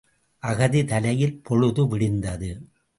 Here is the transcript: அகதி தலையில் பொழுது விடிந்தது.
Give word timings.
அகதி 0.43 0.85
தலையில் 0.85 1.41
பொழுது 1.43 1.87
விடிந்தது. 1.87 2.51